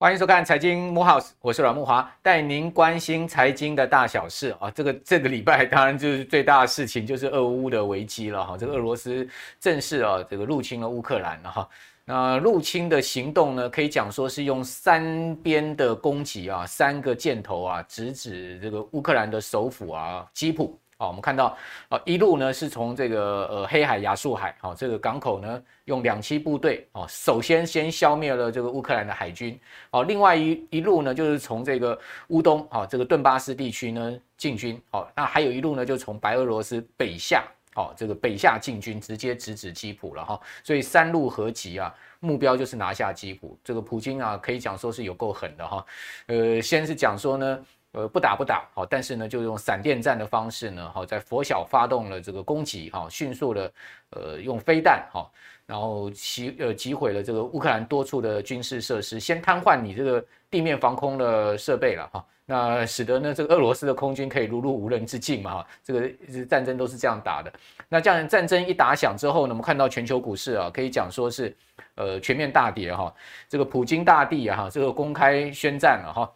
[0.00, 4.70] 欢迎收看《财经慕 House》，我是阮木华，带您关心财经的大小事啊。
[4.70, 8.56] 这个这个礼拜当然就是最大的事情，就是俄乌的危机了哈。
[8.56, 11.68] 这个俄罗斯正式啊，这个入侵了乌克兰了哈。
[12.04, 20.78] 那入侵的行动呢，可以讲说是用三边的攻击啊，三个箭头啊，直指这个乌克兰的首府啊，基辅。
[21.00, 21.56] 好，我们看到
[21.88, 29.56] 啊，一路呢是从这个呃黑海、亚速海，好，这个港口呢用两栖部队，哦，首先先消灭了这个乌克兰的海军，
[29.92, 31.96] 好，另外一一路呢就是从这个
[32.30, 37.44] 乌东，好，这个顿巴斯地区呢进军，好，那还有一路呢就从白俄罗斯北下，
[37.74, 43.56] 好，这个北下进军，直接直指基辅了哈，所以三路合击啊，目标就是拿下基辅。
[43.62, 45.86] 这个普京啊，可以讲说是有够狠的哈，
[46.26, 47.64] 呃，先是讲说呢。
[47.92, 53.72] 呃，不打不打，好，但是呢，就用闪电战的方式呢，好，在拂晓发动了这个攻击，哈，迅速的，
[54.10, 55.26] 呃，用飞弹，哈，
[55.64, 67.50] 然后击呃击毁了这个乌克兰多处的军事设施，先瘫痪你这个地面防空的设备了，哈，那使得呢这个俄罗斯的空军可以如入无人之境嘛，哈，这个战争都是这样打的。
[67.88, 71.56] 那这样战争一打响之后呢，我们看到全球股市啊，可以讲说是
[71.94, 73.12] 呃全面大跌，哈，
[73.48, 76.30] 这个普京大帝啊，哈，这个公开宣战了，哈。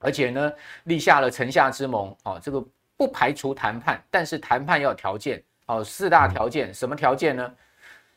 [0.00, 0.52] 而且呢，
[0.84, 2.64] 立下了城下之盟，哦，这个
[2.96, 7.52] 不排除谈判，但是谈判要有条件，哦，四大条件，什么条件呢？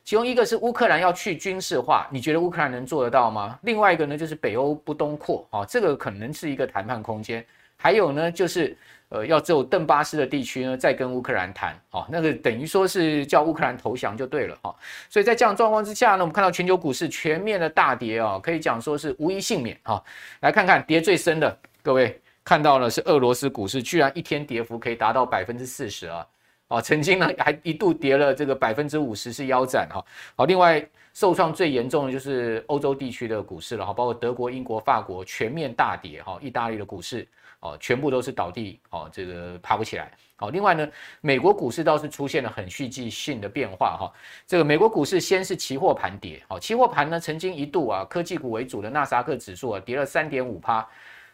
[0.05, 3.57] 其中一个是乌克兰要去军事化，你觉得乌克兰能做得到吗？
[3.63, 7.45] 另外一个呢，就是北欧不东扩，哦，这个可能是一个谈判空间。
[7.77, 14.75] 还有呢，就是呃，要只有邓巴斯的地区呢，再跟乌克兰谈，哦，那个等于说是叫乌克兰投降就对了，哈。
[15.09, 20.03] 所以在这样状况之下呢，我们看到全球股市全面的大跌，啊，可以讲说是无一幸免，哈。
[20.41, 21.57] 来看看跌最深的。
[21.83, 26.25] 各位看到了，是俄罗斯股市居然一天跌幅可以达到百分之四十啊！
[26.69, 30.03] 啊，曾经呢还一度跌了这个百分之五十，是腰斩哈。
[30.37, 37.27] 好，另外受创最严重的就是欧洲地区的股市了哈，包括德国、英国、法国全面大跌哈，意大利的股市
[37.59, 40.09] 哦全部都是倒地哦，这个爬不起来。
[40.37, 40.87] 好，另外呢，
[41.19, 44.13] 美国股市倒是出现了很戏剧性的变化哈。
[44.47, 50.87] 这个美国股市先是期货盘跌，好，期货盘呢曾经一度啊科技股为主的纳斯达克指数啊跌了三点五趴。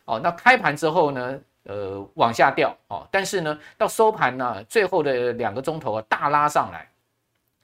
[0.10, 6.90] 哦，那开盘之后呢，呃，往下掉哦，但是呢，到收盘呢，最后的两个钟头啊，大拉上来，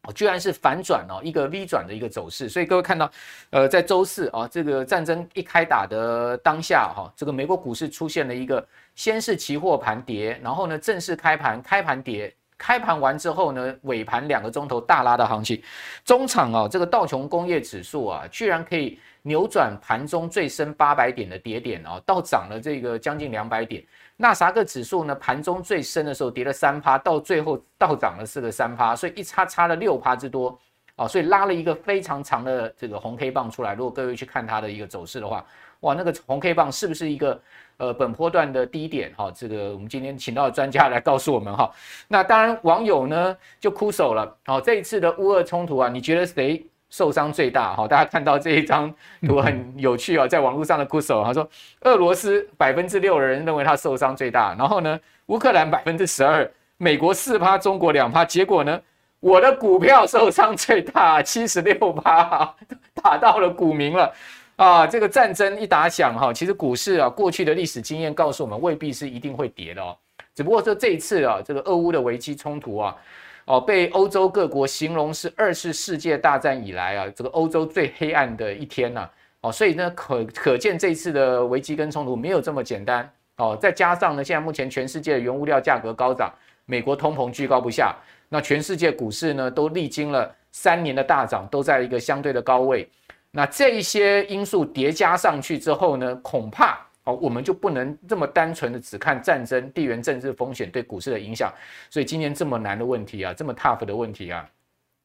[0.03, 2.47] 哦，居然是反转哦，一个 V 转的一个走势。
[2.47, 3.09] 所以各位看到，
[3.50, 8.63] 呃，在周四啊，这个战争一开打的当下哈，这个美国股市出现了一个
[8.94, 15.59] 先是期货盘跌，然后呢，正式开盘开盘跌，开盘完之后呢，尾盘两个钟头大拉的行情，
[16.03, 19.00] 中场啊，这个道琼工业指数啊，居然可以。
[19.27, 23.83] 扭转盘中最深八百点的跌点哦，到涨了这个将近两百点。
[24.15, 30.55] 纳斯达克指数呢，盘中最深的时候跌了三趴，到最后倒涨了四个三趴，所以一差差了六趴之多
[30.97, 33.73] 哦，所以拉了一个非常长的这个红 K 棒出来。
[33.73, 35.43] 如果各位去看它的一个走势的话，
[35.79, 37.41] 哇，那个红 K 棒是不是一个
[37.77, 39.11] 呃本波段的低点？
[39.17, 41.71] 哈，这个我们今天请到的专家来告诉我们哈。
[42.07, 44.37] 那当然网友呢就哭手了。
[44.45, 46.63] 好，这一次的乌俄冲突啊，你觉得谁？
[46.90, 48.94] 受伤最大哈，大家看到这一张
[49.28, 51.47] 图很有趣啊，在网络上的酷手他说，
[51.81, 58.79] 俄罗斯百分之六的人认为他受伤最大，然后呢，乌克兰百分之十二，美国四趴，中国两趴，结果呢，
[59.19, 62.56] 我的股票受伤最大，七十六趴，
[62.94, 64.13] 打到了股民了
[64.56, 64.88] 啊！
[64.88, 69.97] 这个战争一打响哈，其实股市啊，过去的历史经验告诉我们，未必是一定会跌的哦，
[70.34, 72.96] 只不过说这一次啊，这个俄乌的危机冲突啊。
[73.45, 79.07] 哦，被欧洲各国形容是二次世界大战以来啊，这个欧洲最黑暗的一天呐。
[79.41, 83.07] 哦，所以呢，可可见这次的危机跟冲突没有这么简单。
[83.38, 86.34] 哦，再加上呢，现在目前全世界的原物料价格高涨，
[86.66, 87.95] 美国通膨居高不下，
[88.29, 92.89] 那全世界股市呢都历经了三年的大涨，都在一个相对的高位。
[93.29, 96.84] 那这一些因素叠加上去之后呢，恐怕。
[97.05, 101.53] 好，我们就不能这么单纯的只看战争、地缘政治风险对股市的影响。
[101.89, 104.43] 所以今天这么难的问题啊，这么 tough 的问题啊，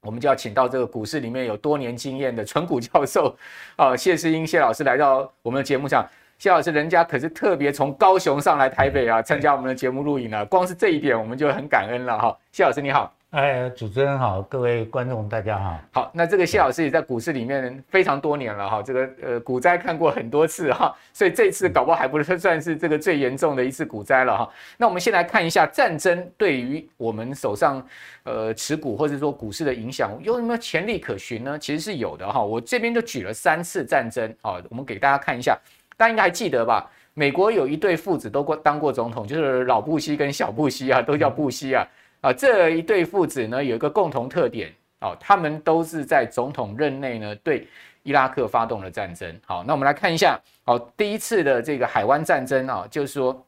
[0.00, 3.36] 我们就要请到这个股市里面有多年经验的纯股教授
[3.76, 6.08] 啊，谢世英谢老师来到我们的节目上。
[6.38, 10.42] 谢老师，人家可是特别从高雄上来台北啊，参加我们的节目录影了。
[10.46, 12.34] 光是这一点，我们就很感恩了哈。
[12.50, 13.19] 谢老师你好。
[13.30, 15.80] 哎，主持人好，各位观众大家好。
[15.92, 24.50] 好，那这个谢老师也在股市里面非常多年了哈，这个呃股灾看过很多次哈，所以这次搞不好还不是算是这个最严重的一次股灾了哈。
[24.76, 27.80] 那我们先来看一下战争对于我们手上
[28.24, 31.56] 呃持股或者说股市的影响有什么潜力可循呢？
[31.56, 32.42] 其实是有的哈。
[32.42, 35.56] 我这边就举了三次战争啊，我们给大家看一下，
[35.96, 36.90] 大家应该还记得吧？
[37.14, 41.86] 美国有一对父子都过当过总统，就是老布希跟小布希啊，都叫布希啊。
[42.20, 47.66] 啊，这一对父子呢有一个共同特点哦，他们都是在总统任内呢对
[48.02, 49.40] 伊拉克发动了战争。
[49.46, 53.46] 好，那我们来看一下，好，第一次的这个海湾战争啊，就是说。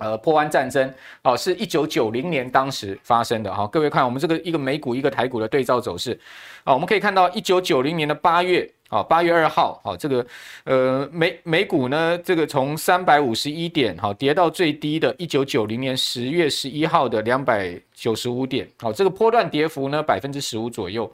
[0.00, 0.94] 呃，波湾战争
[1.24, 3.66] 哦，是一九九零年当时发生的哈。
[3.66, 6.16] 各位看我们这个一个美股一个台股的对照走势
[6.62, 10.26] 啊，我们可以看到一九九零年的八月啊，八月二号啊，这个
[10.64, 21.10] 呃美美股呢，这个从三百五十一点哈跌到最低的一九九零年十月十一号的两百九十五点，好，这个波段跌幅呢百分之十五左右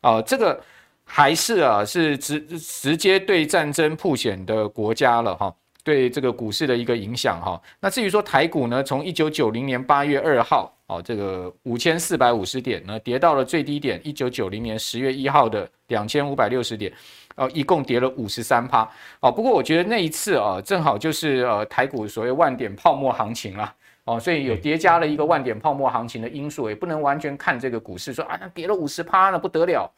[0.00, 0.60] 啊，这个
[1.04, 5.54] 还是啊是直直接对战争曝险的国家了哈。
[5.82, 16.92] 对这个股市的一个影响哈，那至于说台股呢，从一九九零年八月二号哦，这个五千四百五十点呢，跌到了最低点一九九零年十月一号的两千五百六十点，
[17.36, 18.86] 哦，一共跌了五十三趴
[19.20, 19.30] 哦。
[19.30, 23.72] 不过我觉得那一次啊，正好就是呃台股所谓万点泡沫行情啦
[24.04, 29.90] 哦，所以有叠加了一个万点泡沫行情的因素，也不能完全看这个股市说啊，那跌了五十趴那不得了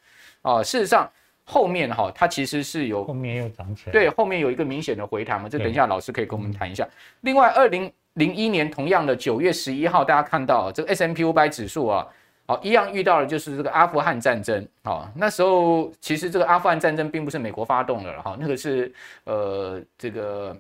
[0.42, 1.10] 啊，事实上。
[1.50, 6.86] 后面哈，它其实是有后面又涨起来，对，后面有一个明显的回弹嘛，这等一下老师可以跟我们谈一下。
[7.22, 12.06] 另外，二零零一年同样的九月十一号，大家看到这个 S M P 五百指数啊，
[12.48, 15.08] 哦，一样遇到的就是这个阿富汗战争啊。
[15.14, 18.92] 那时候其实这个阿富汗战争并不是美国发动的哈，那个是
[19.24, 20.56] 呃这个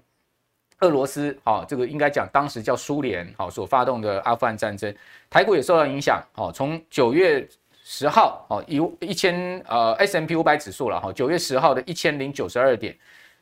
[0.78, 4.94] 俄罗斯啊，这个应该讲当时叫苏联好所发动的阿富汗战争，
[5.28, 7.44] 台股也受到影响哦，从九月。
[7.90, 12.94] 十号哦，一一千呃 S M P 五百指数了哈，九月十号的一千零九十二点，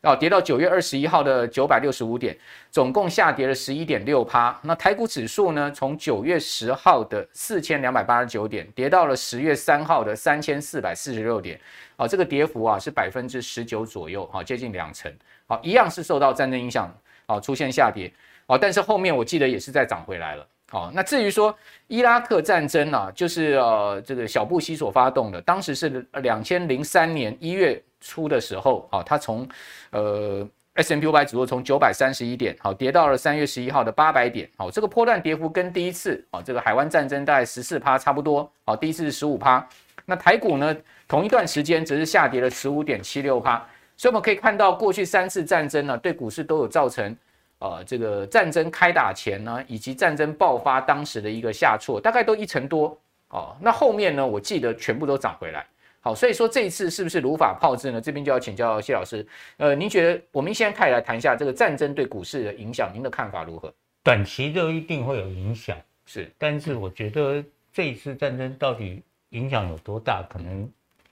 [0.07, 2.37] 哦跌到九月二十一号的九百六十五点，
[2.71, 4.57] 总共下跌了十一点六趴。
[4.63, 11.61] 那台股指数呢，从九月十号的四千两百八十九点，跌到了十月三号的三千四百四十六点，
[11.97, 15.13] 啊，这个跌幅啊是百分之十九左右，哈，接近两成，
[15.47, 16.89] 好，一样是受到战争影响，
[17.27, 18.13] 啊，出现下跌，
[18.47, 20.47] 啊，但是后面我记得也是再涨回来了。
[20.69, 29.49] 好，那至于说伊拉克战争啊，就是呃这个小布希所发动的，当时是两千零三年一月初的时候，好，它从
[29.91, 39.65] 呃 S&P 五百指数从九百三十一点，好跌到了三月十一号的八百点，好，这个波段跌幅跟第一次啊这个海湾战争大概十四趴差不多，好，第一次是十五趴，
[40.05, 40.77] 那台股呢
[41.07, 43.65] 同一段时间则是下跌了十五点七六趴，
[43.97, 47.17] 所以我们可以看到过去三次战争呢对股市都有造成。
[47.59, 52.95] 呃，这个战争开打前呢，以及战争爆发当时的一个下挫，大概都一成多
[53.29, 53.57] 哦。
[53.63, 55.67] 那后面呢，我记得全部都涨回来。
[56.03, 57.99] 好，所以说这一次是不是如法炮制呢？
[57.99, 59.27] 这边就要请教谢老师。
[59.57, 63.73] 呃，您觉得我们先开始来谈一下这个战争对股市的影响，您的看法如何？
[64.03, 65.75] 短期就一定会有影响，
[66.05, 66.31] 是。
[66.37, 67.43] 但是我觉得
[67.73, 70.71] 这一次战争到底影响有多大，可能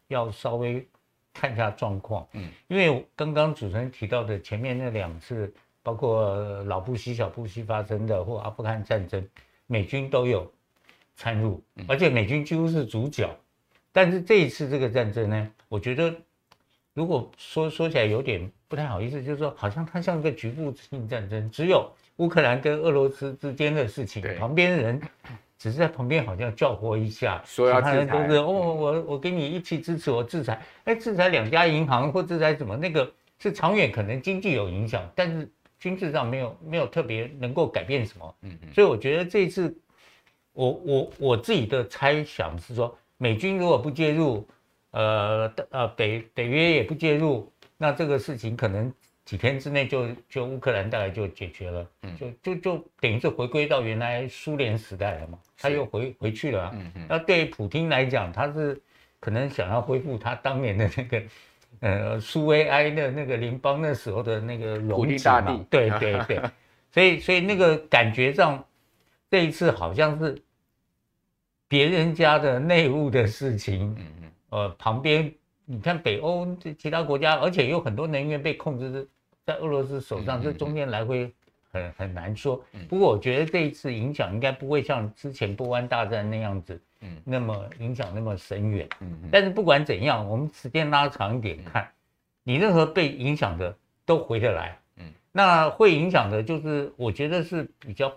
[0.08, 0.87] 要稍微
[1.32, 2.29] 看一下状况。
[2.35, 5.50] 嗯，因为刚刚主持人提到的前面那两次。
[5.84, 6.34] 包括
[6.64, 9.22] 老布希、小布希发生的，或阿富汗战争，
[9.66, 10.50] 美军都有
[11.14, 13.28] 参入，而且美军几乎是主角。
[13.92, 16.12] 但是这一次这个战争呢，我觉得
[16.94, 24.98] 如果说说起来有点不太好意思，就是说好像它像一个局部性战争，只有乌克兰跟俄罗斯之间的事情，旁边的人
[25.58, 35.46] 只是在旁边好像叫活一下，其他人都是哦，我我给你一起支持，我制裁，哎，制裁两家银行或制裁什么，那个是长远可能经济有影响，但是。
[35.84, 39.76] 军事上没有没有特别能够改变什么，嗯嗯，所以我觉得这一次
[40.54, 44.49] 我我我自己的猜想是说，美军如果不介入，
[44.92, 48.90] 呃呃北北约也不介入，那这个事情可能
[49.26, 58.80] 几天之内就就乌克兰大概就解决了，嗯，就就就等于是回归到原来苏联时代了嘛，他又回回去了啊，嗯嗯，那对普京来讲，他是
[59.20, 61.23] 可能想要恢复他当年的那个。
[61.85, 66.41] 呃，苏维埃的那个邻邦那时候的那个荣景嘛，对对对，
[66.91, 68.64] 所以所以那个感觉上，
[69.31, 70.35] 这一次好像是
[71.69, 75.31] 别人家的内务的事情，嗯嗯，呃，旁边
[75.67, 79.07] 你看北欧这其他国家，而且有很多能源被控制
[79.45, 81.31] 在俄罗斯手上，这中间来回
[81.75, 82.64] 很很难说。
[82.88, 86.81] 不过我觉得这一次影响应该不会像之前波湾大战那样子。
[87.07, 91.87] 嗯，那么影响那么深远，嗯，但是不管怎样，我们时间拉长一点看，
[92.43, 93.76] 你任何被影响的
[94.07, 98.11] 都回得来，嗯，那会影响的就是我觉得是比较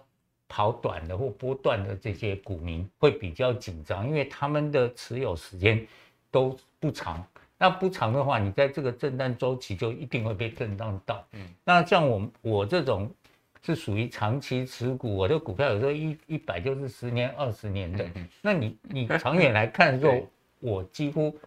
[0.48, 5.86] 跑短的或波段的这些股民会比较紧张，因为他们的持有时间
[6.32, 7.22] 都不长，
[7.58, 13.12] 那不长的话，你在这个震荡周期就一定会被震荡到，嗯，那像我我这种。
[13.62, 18.06] 是属于长期持股，我的股票有时候一一百就是十年、二十年的。
[18.42, 20.28] 那你你长远来看的时候，
[20.60, 21.38] 我几乎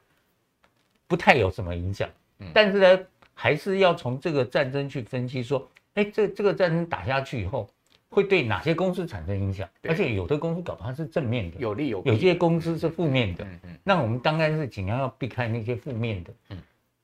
[1.07, 2.09] 不太有什么影响。
[2.52, 7.69] 但是呢，还是要从这个战争去分析说，哎，这这个战争打下去以后，
[8.09, 13.45] 会对哪些公司产生影响，而且有的公司搞不好是正面的，有利有弊，有些公司是负面的。
[13.45, 16.33] 嗯嗯，那我们当然是尽量要避开那些负面的。
[16.49, 16.59] 嗯，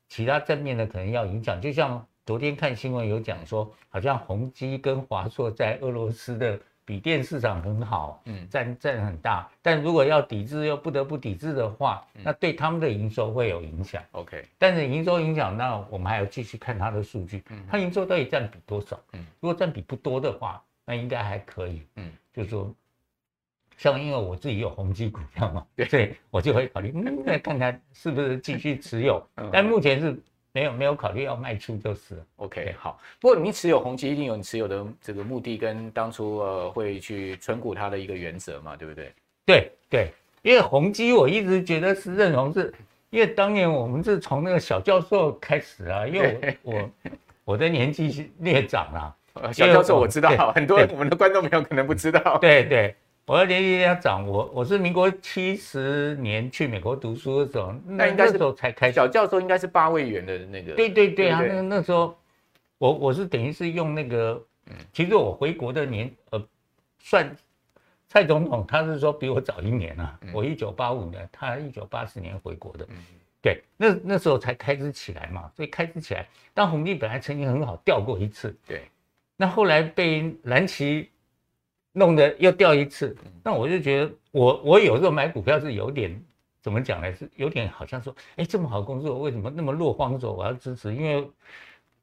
[0.08, 1.60] 其他正面的可能要影响。
[1.60, 9.48] 就像昨天看新闻有讲说，好像宏基跟华硕在俄罗斯的笔电市场很好，嗯，占占很大。
[9.62, 14.02] 但如果要抵制又不得不抵制的话，那对他们的营收会有影响。
[14.10, 17.42] OK，但是营收影响，那我们还要继续看它的数据。
[17.50, 19.00] 嗯，它营收到底占比多少？
[19.12, 20.62] 嗯，如果占比不多的话。
[20.88, 22.72] 那应该还可以，嗯，就是说，
[23.76, 29.20] 像因为我自己有宏基股票嘛，对，所以我就会考虑，嗯，再看看是不是继续持有，
[29.52, 30.16] 但目前是
[30.56, 32.24] 没有没有考虑要卖出就是了。
[32.36, 32.98] OK，好。
[33.20, 39.12] 不过你持有宏基一定有你持有的这个目的跟当初呃会去存股它的一个原则嘛，对不对？
[39.44, 40.10] 对对，
[40.40, 42.72] 因为宏基我一直觉得是认同是，
[43.10, 46.90] 因为当年我们是从那个小教授开始啊，因为我 我
[47.44, 49.52] 我的年纪是略长啊。
[49.52, 52.38] 小教授我知道，很多我们的观众朋友可能不知道。
[52.38, 58.94] 对对，我要年纪要长，我我是民国七十年去美国读书的时候，那应该是时候才开始。
[58.94, 60.74] 小教授应该是八位元的那个。
[60.74, 62.16] 对对对啊，那那时候
[62.78, 64.40] 我我是等于是用那个，
[64.92, 66.40] 其实我回国的年呃，
[67.00, 67.36] 算
[68.06, 72.86] 蔡总统他是说比我早一年啊，我一九八五年，他一九八四年回国的。
[73.42, 78.56] 对，那那时候才开支起来嘛，所以开支起来，但红利本来曾经很好，掉过一次。
[78.68, 78.82] 对。
[79.36, 81.10] 那后来被蓝旗
[81.98, 86.22] 弄得又掉一次，那我就觉得我我有时候买股票是有点
[86.60, 87.10] 怎么讲呢？
[87.14, 90.34] 是有点好像说，哎，这么好公司，我为什么那么落荒走？
[90.34, 91.26] 我要支持，因为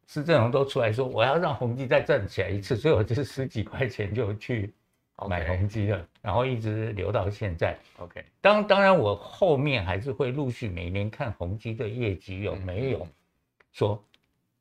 [0.08, 4.74] 施正荣都出来说，我要让宏基再站起来一次，所以我就是十几块钱就去
[5.30, 7.78] 买宏基了，然后一直留到现在。
[7.98, 13.08] OK，当当然我后面还是会陆续每年看宏基的业绩有没有
[13.72, 14.04] 说。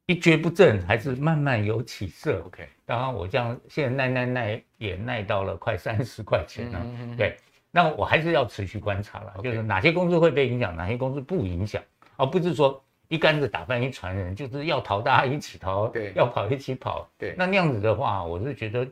[0.07, 2.43] 一蹶不振，还是慢慢有起色。
[2.47, 6.81] OK，当然我这样现在耐耐耐也耐到了快三十块钱了。
[6.83, 7.37] 嗯嗯对，
[7.71, 11.83] 那我还是要持续观察了.就是哪些公司会被影响，哪些公司不影响，
[12.17, 17.09] 而不是说一竿子打翻一船人，就是要逃大家一起逃，对，要跑一起跑。
[17.17, 18.87] 对，那那样子的话，我是觉得。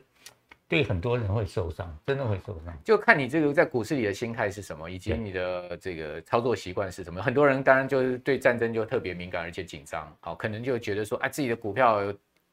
[0.71, 2.73] 对很多人会受伤，真的会受伤。
[2.81, 7.21] 就看你这个在股市里的心态是什么，以及你的这个操作习惯是什么。
[7.21, 12.01] 很多人当然就是对战争就特别敏感，而且紧张，好，可能就觉得说，啊，自己的股票。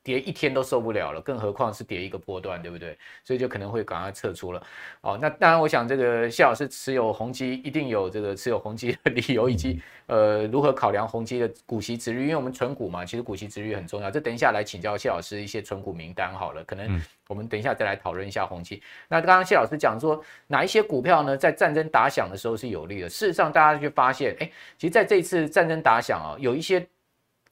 [0.08, 2.96] 跌一天都受不了了，更何况是跌一个波段，对不对？
[3.22, 4.62] 所以就可能会赶快撤出了。
[5.02, 14.10] 哦，那当然，我想这个谢老师持有宏基一定有这个持有宏基的理由，以及呃如何考量宏基的股息值率，因为我们存股嘛，其实股息值率很重要。
[14.10, 16.98] 这等一下来请教谢老师一些存股名单好了，可能
[17.28, 18.82] 我们等一下再来讨论一下宏基。
[19.08, 23.10] 那刚刚谢老师讲说哪一些股票呢，在战争打响的时候是有利的？
[23.10, 26.88] 事实上，大家去发现，哎，其实在这一次战争打响啊，有一些。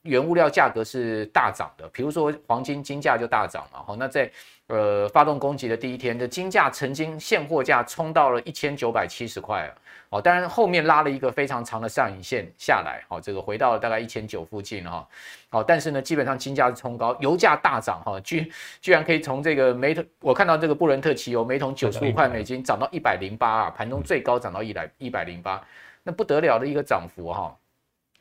[0.07, 3.85] 原物料价格是大涨的，比如说黄金金价就大涨了。
[3.87, 4.31] 好，那在
[4.69, 9.75] 呃发动攻击的第一天的金价曾经现货价冲到了一千九百七十块啊。
[10.09, 15.07] 好，当然后面拉了一个非常长的上影线下来，好，这个回到了大概一千九附近哈。
[15.49, 25.61] 好，但是呢，基本上金价是冲高，油价大涨哈，居居然可以从这个每桶，我看到这个布伦特汽油每桶九十五块美金涨到一百零八啊，盘中最高涨到一百一百零八，
[26.05, 27.57] 那不得了的一个涨幅哈。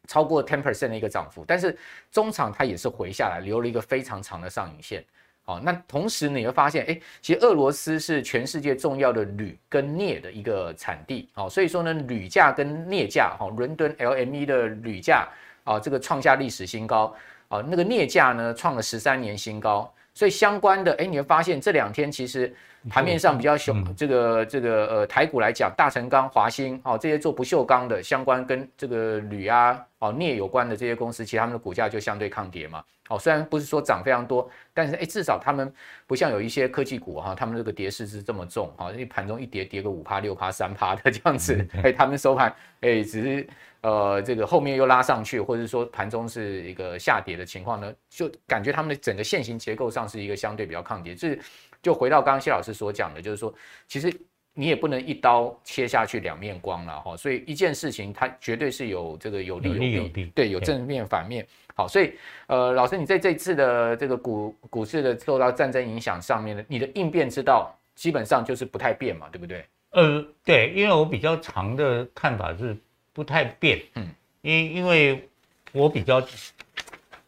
[0.08, 1.78] 超过 ten percent 的一个涨幅，但是
[2.12, 5.04] 中场它也是回下来，留了一个非常长的上影线。
[5.44, 11.30] 好，那同时你会发现，哎，其实俄罗斯是全世界重要的铝跟镍的一个产地。
[11.34, 15.28] 好，所以说呢，铝价跟镍价，哈，伦敦 LME 的铝价
[15.64, 17.16] 啊，这个创下历史新高。
[17.48, 19.94] 啊，那个镍价呢，创了十三年新高。
[20.16, 22.52] 所以相关的，哎，你会发现这两天其实。
[22.88, 32.84] 盘面上比较凶，这个这个呃台股来讲，大成钢、华兴哦这些做不锈钢的相关跟这个铝啊哦镍有关的这些公司，其实他们的股价就相对抗跌嘛。
[33.10, 35.74] 哦，虽然不是说涨非常多，但是哎至少他们
[36.06, 43.48] 不像有一些科技股哈，他们这个跌势是这么重哈，因为盘中一跌跌个五趴六趴三趴的这样子，哎他们收盘哎只是
[43.86, 51.38] 呃这个后面又拉上去，或者说盘中是一个下跌的情况呢，就感觉他们的整个线型结构上是一个相对比较抗跌，这。
[51.86, 53.54] 就回到刚刚谢老师所讲的，就是说，
[53.88, 54.12] 其实
[54.56, 57.16] 你也不能一刀切下去两面光了哈。
[57.16, 61.46] 所以一件事情它绝对是有这个有利有弊，有有弊对，有正面反面。
[61.76, 62.14] 好，所以
[62.48, 69.64] 呃，老师你在这次的这个股股市的受到战争影响上面呢，你的应变之道基本上就是不太变嘛，对不对？
[69.92, 72.76] 呃，对，因为我比较长的看法是
[73.16, 74.08] 不太变，嗯，
[74.42, 75.28] 因因为
[75.72, 76.22] 我比较。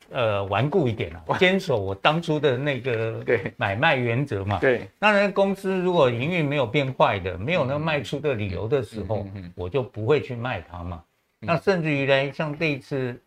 [0.10, 3.22] 呃，顽固一点啊，坚守我当初的那个
[3.58, 4.58] 买卖原则嘛。
[4.58, 11.03] 对，当然公司如果营运没有变坏的，没有那卖出的理由的时候，我就不会去卖它嘛。
[11.41, 13.22] 那甚至于呢，像这一次，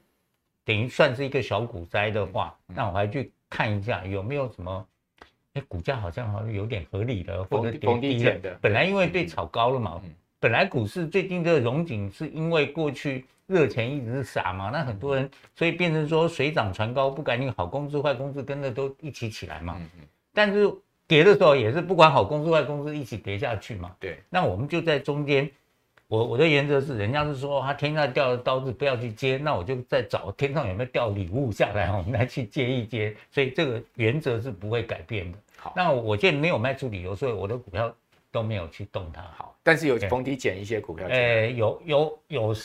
[0.64, 4.86] 等于算是一个小股灾的话，那我还去看一下有没有什么
[5.52, 8.58] 哎，股价好像好像有点合理的，或者跌低了的。
[8.58, 10.00] 本来因为被炒高了嘛，
[10.40, 19.76] 本来股市最近这个融景是因为过去热钱一直是撒嘛，那很多人所以变成说水涨船高，不管你好公司坏公司跟着都一起起来嘛。
[20.32, 20.72] 但是
[21.06, 23.94] 跌的时候也是不管好公司坏公司一起跌下去嘛。
[24.00, 25.48] 对，那我们就在中间。
[26.08, 33.14] 我我的原则是，人家是说他天上掉的刀子不要去接，那我就在找天上有没有掉礼物下来，我们来去接一接。
[33.30, 35.38] 所以这个原则是不会改变的。
[35.56, 37.94] 好，那我现在没有卖出理由，所以我的股票
[38.30, 39.22] 都没有去动它。
[39.36, 41.06] 好，但是有逢低减一些股票。
[41.08, 42.56] 呃，有有有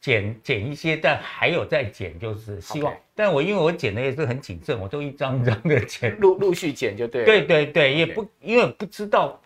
[0.00, 2.92] 减减一些，但还有在减，就是希望。
[2.92, 2.96] Okay.
[3.14, 7.24] 但我因为我减的也是很谨慎，我都一张一张的减，陆陆续减就对。
[7.24, 9.38] 对对对，也不因为不知道。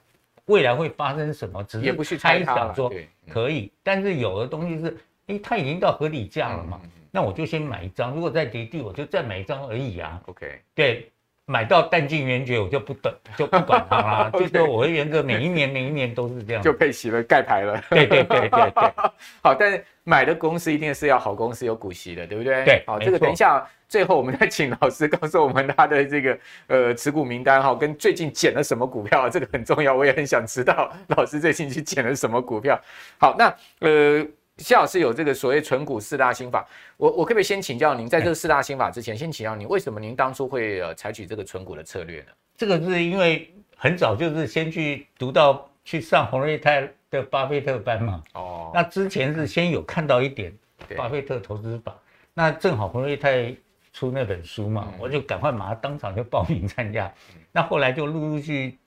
[0.47, 1.61] 未来会发生什么？
[1.65, 2.89] 只是猜想说
[3.29, 4.97] 可以，但是有的东西是，
[5.27, 10.23] 哎，它已经到合理价了嘛，那我就先买一张，如果再跌低，我就再买一张而已啊。
[10.27, 11.11] OK，对，
[11.47, 14.31] 买到弹尽援绝，我就不等，就不管它啦。
[14.35, 17.81] 就是我的原则，每一年 每一年都是这样，就配息了，盖牌了。
[17.89, 18.93] 对对对对对，
[19.43, 22.65] 好，但是买的公司一定是要好公司，有股息的，对不对？
[22.65, 23.67] 对，好，这个等一下。
[23.89, 26.37] 最后，我们再请老师告诉我们他的这个
[26.67, 32.77] 呃持股名单哈，跟最近减了什么股票，这个很重要，我也很想知道老师最近去减了什么股票。
[33.17, 34.27] 好，那呃
[34.59, 42.29] 谢老师有这个所谓存股四大心法，我我可不可以先请教您，在这个四大心法之前，先请教您为什么您当初会呃采取这个存股的策略呢？
[42.57, 48.23] 这个是因为很早就是先去读到去上洪瑞泰的巴菲特班嘛。
[48.35, 48.71] 哦。
[48.75, 50.53] 那之前是先有看到一点
[50.97, 51.95] 巴菲特投资法，
[52.35, 53.55] 那正好洪瑞泰。
[53.93, 57.11] 出那本书嘛，我就赶快马上当场就报名参加。
[57.51, 58.79] 那后来就陆陆续续，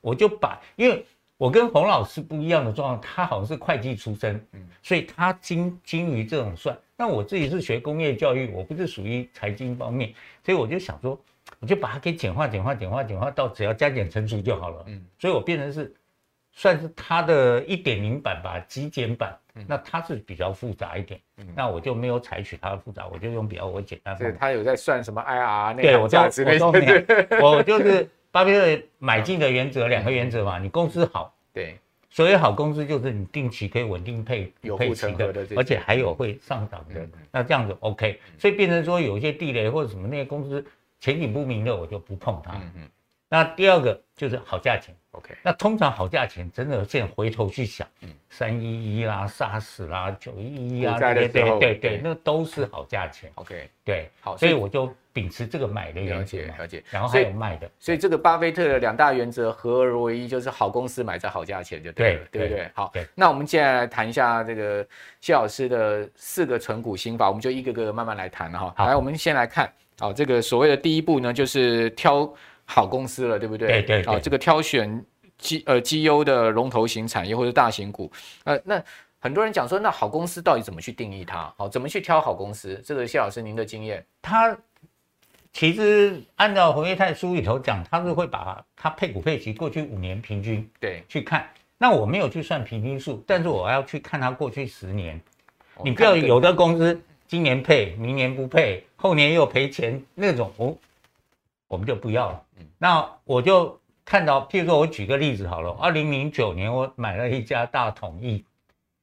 [0.00, 1.04] 我就把，因为
[1.42, 4.40] 我跟洪老师不一样的状况，他好像是会计出身，
[4.80, 6.78] 所以他精精于这种算。
[6.96, 11.20] 那我自己是学工业教育，我不是属于财经方面，所以我就想说，
[11.58, 14.84] 我就把它给简化、简化、简化、简化到只要加减乘除就好了。
[14.86, 15.92] 嗯，所以我变成是
[16.52, 19.36] 算是他的一点零版吧，极简版。
[19.66, 24.16] 那它是比较复杂一点，嗯、那我就没有采取它的复杂，我就用比较我简单。
[24.16, 31.78] 对，他有在算什么 IR 那对我价值那些，我就是巴菲特买进的原则，两个原则嘛，你公司好，对，
[32.10, 40.64] 所谓好公司就是你定期可以稳定配有护城河的，而且还有会上涨的，那这样子 OK，所以变成说有一些地雷或者什么那些公司
[40.98, 42.52] 前景不明的，我就不碰它。
[42.54, 42.88] 嗯嗯。
[43.28, 44.94] 那第二个就是好价钱。
[45.12, 53.30] OK，那通常好价钱真的现在回头去想，嗯，三一一啦、SARS 啦、九一一啊，对对对对，那都是好价钱。
[53.34, 57.70] OK，对，好，所以我就秉持这个买的原则，了解，然后还有卖的。
[57.78, 62.70] 所以这个巴菲特的两大原则合而为一，就是好公司买在好价钱就对了，对不对？
[62.72, 64.86] 好，那我们接下来谈一下这个
[65.20, 68.74] 谢老师的四个存股心法，我们就一个个慢慢来谈哈。
[68.78, 72.32] 来，我们先来看，好，这个所谓的第一步呢，就是挑。
[72.72, 73.68] 好公司了，对不对？
[73.68, 74.14] 对对对。
[74.14, 75.04] 啊，这个挑选
[75.36, 78.10] 绩呃绩优的龙头型产业或者大型股，
[78.44, 78.82] 呃，那
[79.18, 81.52] 很多人讲说，那好公司到底怎么去定义它？
[81.56, 82.80] 好，怎么去挑好公司？
[82.84, 84.56] 这个谢老师您的经验，他
[85.52, 91.46] 其实按照洪岳泰书里头讲，他是会把他配股配息过去五年平均对去看。
[91.76, 95.20] 那我没有去算平均数，但是我要去看他过去十年。
[95.84, 100.78] 你不要有的公司今年配，明年不配，后年又赔钱那种，我
[101.72, 102.44] 我们就不要了。
[102.76, 105.70] 那我就看到，譬如说，我举个例子好了。
[105.80, 108.44] 二零零九年，我买了一家大统一，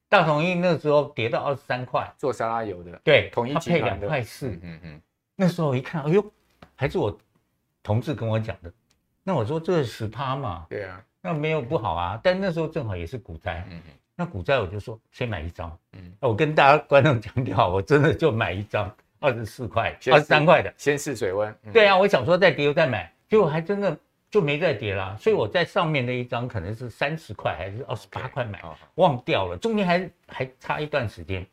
[0.08, 3.00] 大统一那时候跌到二十三块，做沙拉油的。
[3.02, 4.50] 对，统一它配两块四。
[4.62, 5.02] 嗯嗯。
[5.34, 6.24] 那时候我一看，哎呦，
[6.76, 7.18] 还是我
[7.82, 8.72] 同事跟我讲的。
[9.24, 10.64] 那我说这是十趴嘛？
[10.70, 11.02] 对啊。
[11.20, 13.66] 那没有不好啊，但那时候正好也是股灾。
[13.68, 13.92] 嗯嗯。
[14.14, 15.76] 那股灾我就说先买一张。
[15.94, 16.12] 嗯。
[16.20, 18.88] 我跟大家观众强调，我真的就买一张。
[19.20, 21.48] 二十四块，二十三块的，先试水温。
[21.64, 23.96] 嗯、对啊，我想说再跌又再买，结果还真的
[24.30, 25.16] 就没再跌啦。
[25.20, 31.46] 所以我在上面那一张可能是三十块还是二十八块买，okay, 忘掉了，中间还还差一段时间。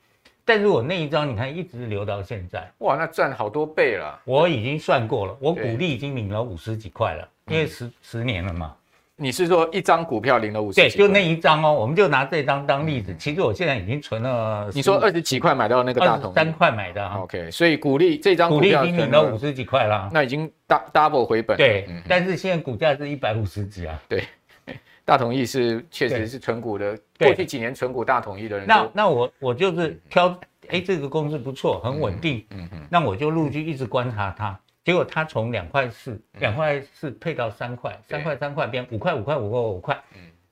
[0.46, 4.18] 但是我那一张你看一直留到现在，哇，那赚好多倍了。
[4.24, 8.74] 我已经算过了，我股利已经领了五十几块了，因为十、嗯、十年了嘛。
[9.20, 10.80] 你是说一张股票领了五十？
[10.80, 13.16] 对，就那一张哦，我们就拿这张当例子。
[13.18, 14.70] 其实我现在已经存了。
[14.76, 16.32] 你说二十几块买到那个大同？
[16.34, 17.04] 三块买的。
[17.10, 21.58] OK，所以股利这张股票已经领了五十几块了，那已经 double 回本。
[21.58, 24.00] 对，但是现在股价是一百五十几啊。
[24.08, 24.24] 对，
[25.04, 28.68] 大统益是确实是存股的，过去几年存股大统益的人。
[28.68, 32.46] 那那我我就是挑，哎，这个公司不错，很稳定。
[32.52, 32.88] 嗯嗯。
[32.88, 34.60] 那我就陆续一直观察它。
[34.88, 40.02] 结果它从两块四，两块四配到三块，三块三块变五块五块五块五块，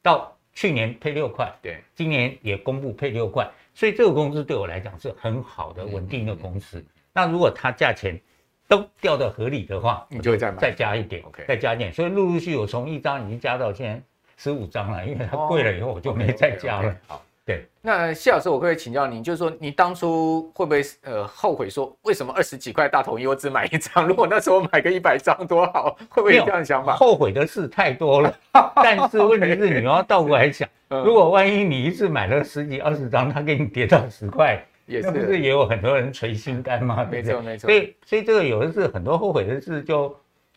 [0.02, 6.84] 到去年配六块，对，今年也公布配六块，所以这个公司对我来讲是很好的稳定的公司。
[7.14, 8.20] 那如果它价钱
[8.68, 11.94] 都掉的合理的话，你就会再买再加一点，OK，再加一点。
[11.94, 14.04] 所以陆陆续续我从一张已经加到现在
[14.36, 16.94] 十五张了，因为它贵了以后我就没再加了。
[17.08, 17.24] 好。
[17.46, 24.04] 对，那谢老师，我可以请教您，就是说，你当初会不会呃后悔说，为什么二十几块大统一我只买一张？
[24.10, 26.96] 如果那时候买个一百张多好，会不会有这样想法？
[26.96, 28.36] 后悔的事太多了，
[28.78, 37.08] 但是问题是你要倒过来想，如果万一你一次买了十几二十张，他给你跌到十块，也是，那不是也有很多人捶心肝吗？
[37.12, 37.70] 没错没错。
[37.70, 40.10] 所以所以这个有的是很多后悔的事就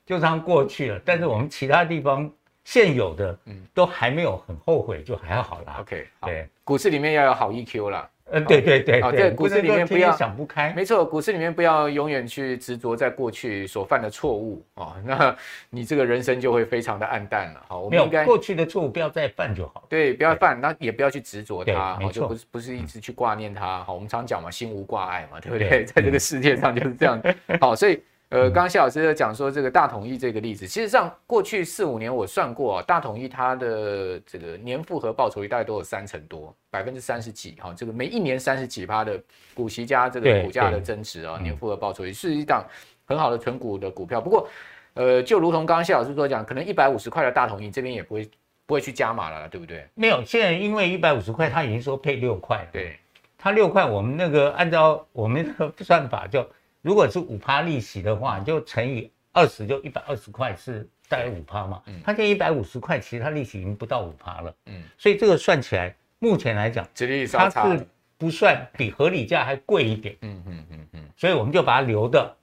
[0.07, 2.33] 就这样过去了，但是我们其他地方。
[2.69, 5.79] 现有的，嗯，都还没有很后悔，就还好啦。
[5.81, 8.11] OK，对，股市里面要有好 EQ 啦。
[8.31, 10.71] 嗯，对对对，好，在股市里面不要想不开。
[10.75, 15.35] 没错，股市里面不要永远去执着在过去所犯的错误哦，那
[15.71, 17.65] 你这个人生就会非常的暗淡了。
[17.69, 19.85] 好，我们应该过去的错误不要再犯就好。
[19.89, 23.83] 对，不要犯，那也不要去执着它，好，就不是不是一直去挂念它。
[23.85, 25.85] 好，我们常讲嘛，心无挂碍嘛，对不对？
[25.89, 27.19] 在这个世界上就是这样。
[27.59, 27.99] 好，所以。
[28.31, 39.19] 呃，刚刚谢老师在讲说这个大统一这个例子，其实上过去四五年我算过啊，大统一它的这个年复合报酬率大概都有三成多，百分之三十几哈，这个每一年三十几趴的
[39.55, 42.63] 股息加这个股价的增值啊，年复合报酬率是一档
[43.07, 44.21] 很好的存股的股票。
[44.21, 44.47] 不过，
[44.93, 48.31] 呃，就如同刚刚谢老师所讲，可能一百五十块的大统一这边也不会
[48.67, 49.87] 不会去加码了，对不对？
[49.95, 52.99] 没有，现在因为一百五十块，他已经说配六块，对，
[53.39, 56.47] 他六块，我们那个按照我们的 算法就。
[56.89, 61.83] 如果是五趴利息的话，就乘以二十，就一百二十块是大概五趴嘛。
[61.85, 64.55] 嗯，它现在一百五十块，其实它利息已经不到五趴了。
[64.65, 66.89] 嗯，所以这个算起来，目前来讲，
[67.31, 70.17] 它是不算比合理价还贵一点。
[70.23, 72.35] 嗯嗯嗯嗯，所以我们就把它留的，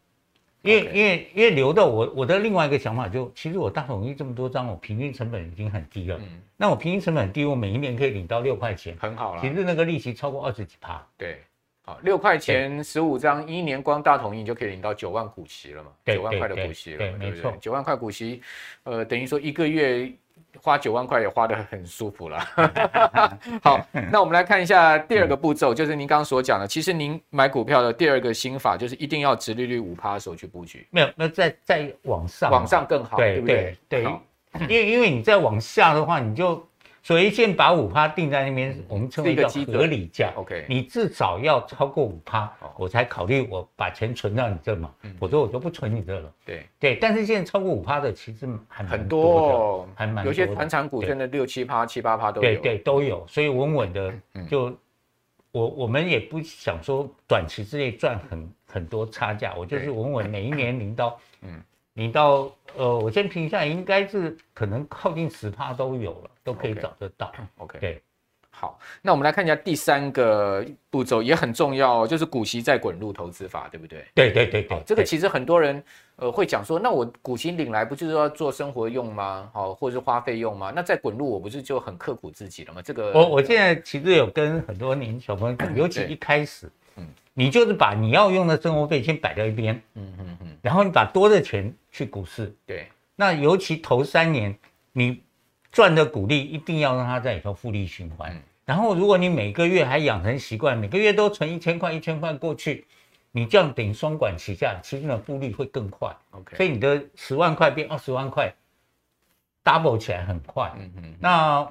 [0.62, 6.20] 因为因为因为留的，我我的另外一个想法就，其实我大统一这么多张，我平均成本已经很低了。
[6.22, 9.42] 嗯，那我平均成本很低，我每一年可以领到六块钱，很好了。
[9.42, 11.04] 其实那个利息超过二十几趴。
[11.18, 11.42] 对。
[11.86, 15.90] 好，六块钱十五张，一年光大统一你就可以领到九万股息了嘛？
[16.06, 17.58] 九万块的股息了，对，对不对？
[17.60, 18.42] 九万块股息，
[18.84, 20.12] 呃，等于说一个月
[20.60, 22.40] 花九万块也花得很舒服了。
[23.62, 30.88] 好， 那我们来看一下第二个步骤，就是您刚刚所讲的，其实您买股票的第二个心法就是一定要直利率五趴的时候去布局。
[30.90, 33.78] 没有，那再再往上，往上更好，对不对？
[33.88, 34.04] 对，
[34.62, 36.68] 因为因为你再往下的话，你就。
[37.06, 40.34] 所以先把五趴定在那边，我们称为叫合理价。
[40.36, 44.92] OK，你至少要超过五趴，我才考虑我把钱存到你这嘛。
[45.20, 46.34] 否则我就不存你这了。
[46.44, 50.32] 对对，但是现在超过五趴的其实还很多，还蛮多。
[50.32, 52.48] 有些传产股真的六七趴、七八趴都有。
[52.50, 54.12] 对对都有，所以稳稳的
[54.50, 54.76] 就
[55.52, 61.62] 我我们也不想说短期之内赚很很多差价，我就是稳稳每一年 领到嗯。
[61.98, 67.34] 你到呃，我先评一下，应该是可能靠近十趴都有了，都可以找得到。
[67.58, 68.02] OK，对，
[68.50, 74.06] 好，那我们来看一下第三个步骤，也很重要，就是股息再滚入投资法，对不对？
[74.14, 75.84] 对对对对，这个其实很多人
[76.16, 79.50] 呃会讲说，那我股息领来不就是要做生活用吗？
[79.52, 80.72] 好，或者是花费用吗？
[80.74, 82.82] 那再滚入我不是就很刻苦自己了吗？
[82.82, 86.68] 这个我我现在其实有跟很多年小朋友讲，尤其一开始。
[86.68, 86.72] 嗯
[87.38, 94.58] 你就是把你要用的生活费先摆到一边，嗯嗯嗯，然后你把多的钱去股市，对，那尤其头三年
[94.94, 95.22] 你
[95.76, 98.34] 赚的股利一定要让它在里头复利循环，
[98.64, 102.86] 然后如果你每个月还养成习惯，每个月都存一千块一千块过去，
[103.34, 108.56] 你这样等于双管齐下，其实呢复利会更快，OK，所以你的十万块变二十万块
[109.66, 111.68] ，double 起来很快，嗯嗯，那。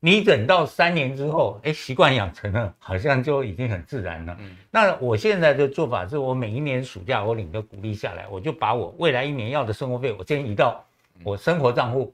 [0.00, 4.36] 你等到三年之后，哎，习惯养成了，好像就已经很自然了。
[4.38, 10.84] 嗯，那我现在的做法是，我每一年暑假我领个股利下来，我就把我未来一年要的生活费，我先移到
[11.22, 12.12] 我生活账户，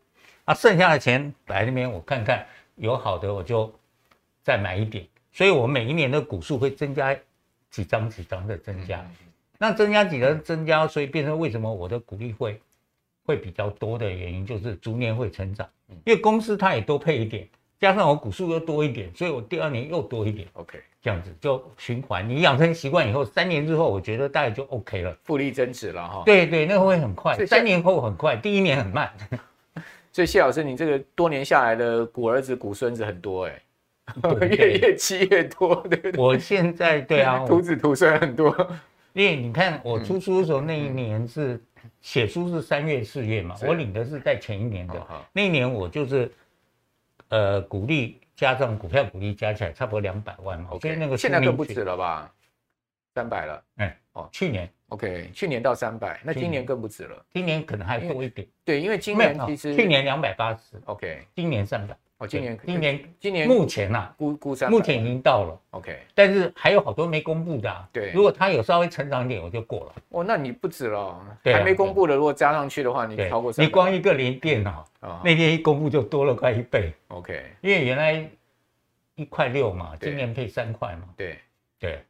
[0.51, 3.73] 啊，剩下的钱摆那边，我看看有好的我就
[4.43, 5.07] 再买一点。
[5.31, 7.17] 所以我每一年的股数会增加
[7.71, 9.09] 几张几张的增加，
[9.59, 12.61] 那增加几张增加，所以变成为什么我的股利会
[13.25, 15.69] 会比较多的原因，就是逐年会成长，
[16.05, 17.49] 因为公司它也多配一点。
[17.79, 20.49] 加上我股数又多一点，所以我第二年又多一点。
[20.55, 22.29] OK，这样子就循环。
[22.29, 26.23] 你养成习惯以后，三年之后，我觉得大概就 OK 了，复利增值了哈。
[26.27, 27.47] 对对，那个会很快。
[27.47, 29.11] 三年后很快，第一年很慢。
[30.12, 33.62] 所以谢老师，你这个多年下来的古儿子、古孙子很多哎，
[34.51, 36.20] 越越积越多，对不对？
[36.23, 38.55] 我现在对啊， 徒子徒孙很多。
[39.12, 41.61] 因为你看我出书的时候，那一年是
[42.01, 46.31] 写书是三月四月嘛，我领的是在前一年的，那一年我就是。
[47.33, 50.70] 呃，股利加上股票股利加起来差不多两百万嘛。
[50.73, 52.29] OK，那个现在更不止了吧？
[53.14, 53.62] 三百了。
[53.77, 57.16] 哎，哦，去年 OK，去年到三百，那今年更不止了。
[57.33, 58.46] 今年可能还多一点。
[58.64, 61.96] 对，因为今年其实去年两百八十，OK，今年三百。
[62.18, 67.88] 哦，今年今年今年目前呐，估估三，目前已经到了，OK，但是还有好多没公布的，啊。
[67.90, 69.94] 对，如果它有稍微成长一点，我就过了。
[70.11, 74.87] 哦，那你不止了，还没公布的，如果加上去的话，你超过三，你光一个联电脑，
[75.24, 78.29] 那天一公布就多了快一倍，OK，因为原来
[79.14, 81.38] 一块六嘛，今年配三块嘛，对。
[81.79, 82.05] 对。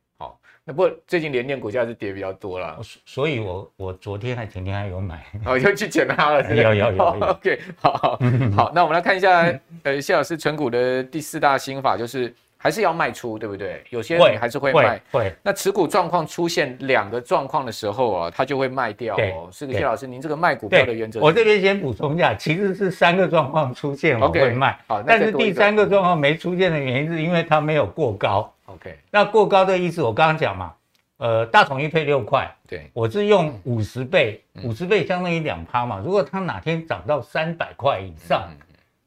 [0.70, 8.18] 不过最近联电股价是跌比较多了，所以我我昨天还前天还有买， 哦，又去捡它了，有有有， OK，好好
[8.56, 9.52] 好，那我们来看一下，
[9.82, 13.82] 呃，谢老师存股的第四大心法就是还是要卖出，对不对？
[13.90, 15.32] 有些人还是会卖，会。
[15.42, 19.48] 那持股状况出现两个状况的时候啊，他就会卖掉哦。
[19.50, 28.52] 是个谢老师，您这个卖股票的原则，我这边先补充一下，其实是三个状况出现我会卖，好，但是第三个状况没出现的原因是因为它没有过高。
[28.74, 30.74] OK，那过高的意思我刚刚讲嘛，
[31.16, 36.00] 呃，大统一配六块，对，我是用五十倍，五十倍相当于两趴嘛。
[36.04, 38.48] 如果它哪天涨到三百块以上，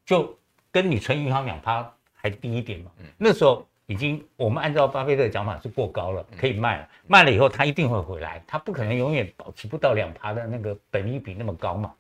[0.06, 0.38] 就
[0.72, 2.92] 跟你存银行两趴还低一点嘛。
[3.18, 6.90] 那时候已经我们按照巴菲特的讲法是过高了，可以卖了。
[7.08, 11.94] 卖了以后它一定会回来，它不可能永远保持不到两趴的那个本益比那么高嘛。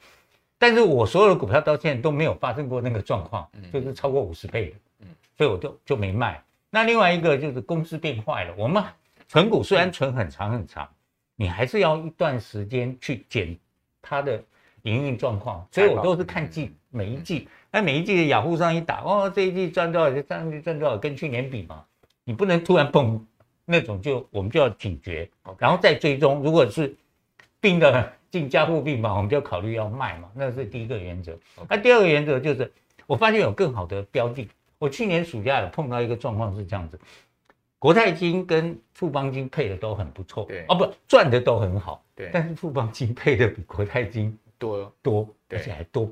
[0.58, 6.42] 但是我所有的股票到现在都没有发生过那个状况，就是超过五十倍的，所以我就就没卖。
[6.76, 8.84] 那另外一个就是公司变坏了，我们
[9.28, 10.90] 存股虽然存很长很长，
[11.36, 13.56] 你还是要一段时间去检
[14.02, 14.44] 它的
[14.82, 21.86] 营运状况，所以我都是看季每一季，那每一季的雅虎上一打，哦，这一季赚多少就上去赚多少，跟去年比嘛，
[22.24, 23.24] 你不能突然蹦
[23.66, 26.96] 那种就我们就要警觉，然后再追踪，如果是
[27.62, 31.38] 病的进加护病房，我们就考虑要卖嘛，那是第一个原则。
[31.70, 32.74] 那第二个原则就是
[33.06, 34.50] 我发现有更好的标的。
[34.84, 37.00] 我去年暑假有碰到一个状况是这样子，
[37.80, 46.12] 国泰金跟富邦金配的都很不错，对，哦不赚的都很好，对，但是富邦金配的比国泰金多多，而且还多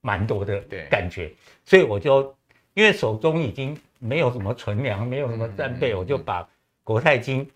[0.00, 1.32] 蛮多的感觉，
[1.64, 2.32] 所以我就
[2.74, 6.48] 因为手中已经没有什么存粮，没有什么战备，我就把
[6.84, 7.50] 国泰金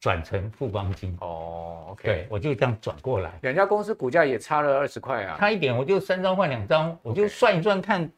[0.00, 1.16] 转成富邦金。
[1.20, 8.10] 哦对，我就这样转过来，两家公司股价也差了二十块啊，差一点，我就三张换两张，我就算一算看。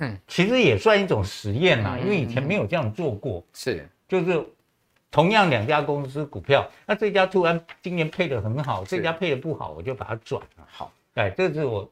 [0.00, 3.42] 嗯，其实也算一种实验啦，因为以前没有这样做过。
[3.54, 4.44] 是，就是
[5.10, 10.66] 同样两家公司股票，那这家突然今年配的很好，这家配的不好，我就把它转了。
[10.70, 11.90] 好，哎，这是我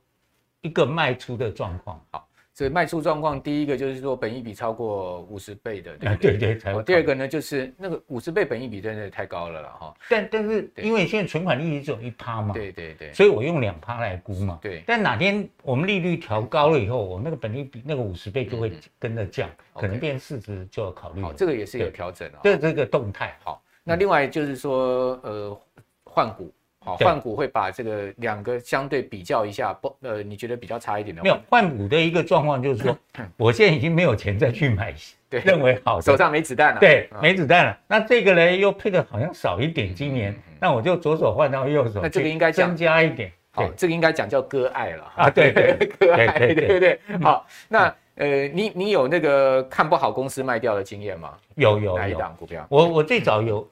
[0.61, 1.99] 一个卖出的状况。
[2.11, 2.28] 好。
[2.59, 6.37] 所以卖出状况，第一个就是说本益比超过五十倍的，对不对？
[6.37, 6.83] 对对。
[6.83, 9.95] 第二个呢，就是那个五十倍本益比真的太高了了哈。
[10.11, 14.59] 但但是因为现在存款利率只有一趴嘛，对对对，所以我用两趴来估嘛。
[14.61, 14.83] 对。
[14.85, 21.23] 但哪天我们利率调高了以后，我那个本益比那个五十倍就会跟着降，可能变市值就要考虑。
[21.23, 22.41] 好，这个也是有调整啊。
[22.43, 23.37] 这这个动态。
[23.45, 25.61] 好，那另外就是说，呃，
[26.03, 26.53] 换股。
[26.89, 31.23] 好，换股会把这个两个相对比较一下，不，呃，你觉得比较差一点的？
[31.23, 32.99] 没有换股的一个状况就是说，
[33.37, 34.95] 我现在已经没有钱再去买，
[35.29, 37.79] 对，认为好，手上没子弹了，对，没子弹了。
[37.87, 46.81] 那这个呢又配的好像少一点，今年，那我就左手换到右手，那这个应该增加一点，好，这个应该讲叫割爱了啊，对 对，割爱，对对。
[46.81, 47.01] 对。
[47.21, 51.37] 好，那呃，你你有那个看不好公司卖掉的经验吗？
[51.57, 52.67] 有有哪一档股票？
[52.71, 53.69] 我我最早有，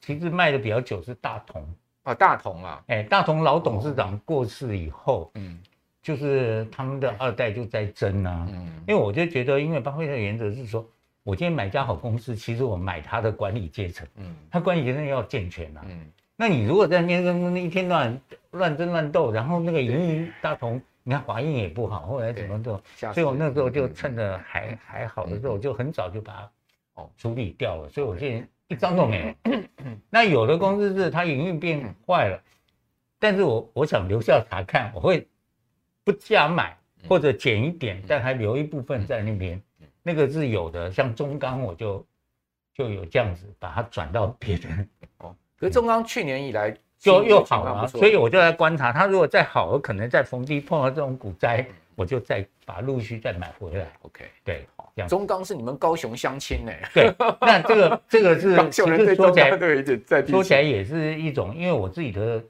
[0.00, 1.66] 其实卖的比较久是大同。
[2.10, 5.58] 啊，大同啊，哎，大同老董事长过世以后，嗯，
[6.02, 10.84] 就是他们的二代就在争啊，嗯，因为我就觉得，因为巴菲特的原则是说，
[11.22, 18.20] 我今天买家好公司，其实我买他的管理阶层，嗯，他管理阶层要健全啊，嗯，那你如果在那边一天乱
[18.50, 26.50] 乱争乱斗，然后那个营运大同，你看华映也不好，后来怎么做，所以我那时候就趁着还还好的时候，就很早就把它
[27.02, 27.10] 哦。
[27.16, 28.46] 处理掉了，所以我现在。
[28.70, 29.60] 一张都没有。
[30.08, 32.42] 那有的公司是它营运变坏了，
[33.18, 35.28] 但是我我想留下查看，我会
[36.02, 36.74] 不加买
[37.06, 39.60] 或者减一点，但还留一部分在那边。
[40.02, 42.06] 那个是有的，像中钢我就
[42.72, 44.88] 就有这样子把它转到别人。
[45.18, 51.66] 哦，可是中钢去年以来就又好了，所以我就在观察它，如果再好，我可能在逢低碰到这种股灾。
[51.96, 53.86] 我就再把陆续再买回来。
[54.00, 55.06] OK，对，好。
[55.06, 56.72] 中钢是你们高雄乡亲呢？
[56.94, 59.58] 对，那这个这个是 其实说起来，
[60.26, 62.42] 说起来也是一种，因为我自己的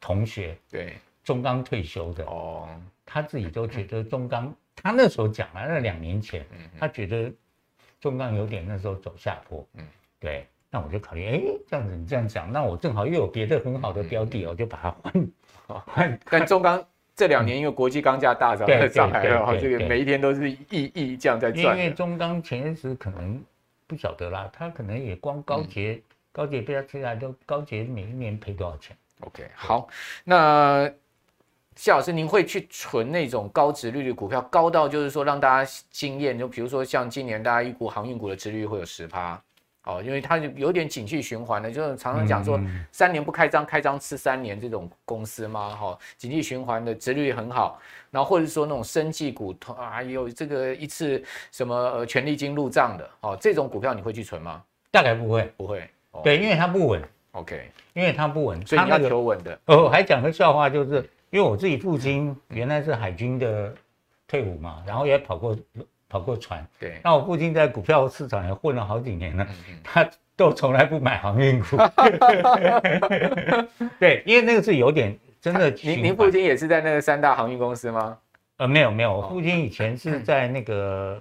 [0.00, 2.68] 同学对中钢退休的哦，
[3.04, 6.46] 他自己都觉得中钢，他那时候讲了，那两年前，
[6.78, 7.32] 他觉得
[8.00, 9.84] 中钢有点那时候走下坡，嗯，
[10.18, 10.46] 对。
[10.74, 15.28] 那我就考虑，哎，这样子你这样讲，那我正好又有别的很好的标的，我就把它换
[15.84, 16.20] 换。
[16.30, 16.82] 但中钢。
[17.14, 21.76] 这两年因为国际钢价大涨，在 上海了，这个每一天都是亿亿这样在赚。
[21.76, 23.42] 因为中钢前时可能
[23.86, 29.88] 不晓得啦，他可能也光高捷，嗯、高捷被他吃下来，都高捷每一年赔多少钱？OK，好，
[30.24, 30.90] 那
[31.76, 39.42] 谢老师，您会去存那种高值利率股票，高到就是说让大家惊艳，就比如说像今年大家预估航运股的值率会有十趴，
[39.84, 54.62] 哦，因为它有点景气循环的，就是常常讲说三年不开张，开张吃三年这种公司嘛，哈、哦，景气循环的殖利率很好，然后或者说那种生技股，啊，有这个一次什么呃权利金入账的，哦，这种股票你会去存吗？
[54.90, 59.58] 大概不会，不会，哦、对，因为它不稳，OK，因为它不稳，所以你要求稳的。
[59.66, 61.08] 哦，我还讲个笑话，就是。
[61.32, 63.74] 因为我自己父亲原来是海军的
[64.28, 65.56] 退伍嘛，然后也跑过
[66.12, 66.62] 跑过船。
[66.78, 69.46] 对，那我父亲在股票市场也混了好几年了，
[69.82, 71.78] 他都从来不买航运股。
[73.98, 75.70] 对，因为那个是有点真的。
[75.70, 78.18] 您您父亲也是在那个三大航运公司吗？
[78.58, 81.18] 呃，没有没有，我父亲以前是在那个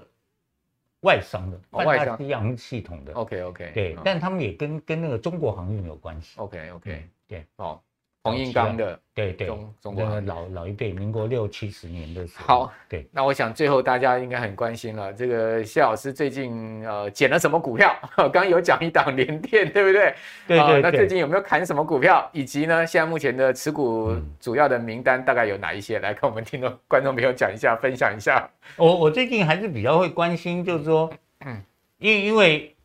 [1.01, 3.13] 外商的，外商西洋系统的。
[3.13, 3.71] OK OK。
[3.73, 6.33] 对，但他们也跟跟那个中国航运有关系。
[6.35, 7.07] OK OK。
[7.29, 7.79] 对，哦。
[8.23, 12.45] 黄英刚的，对对，中中国老老一辈，民国六七十年的时候。
[12.65, 17.95] 好，对，那我想最后大家应该很关心了，这个谢老师最近呃捡了什么股票？
[18.15, 20.13] 刚刚有讲一档联电，对不对？
[20.47, 20.81] 对对对。
[20.83, 22.29] 那最近有没有砍什么股票？
[22.31, 25.97] 以及呢，现在目前的持股主要的名单大概有哪一些？
[25.97, 28.47] 来跟我们听众 观众朋友讲一下，分享一下。
[28.75, 31.11] 我我最近还是比较会关心，就是说，
[31.43, 31.59] 嗯，
[31.97, 32.75] 因因为